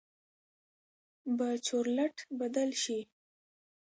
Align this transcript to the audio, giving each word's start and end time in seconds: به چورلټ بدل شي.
به 1.37 1.47
چورلټ 1.67 2.15
بدل 2.39 2.69
شي. 2.83 2.99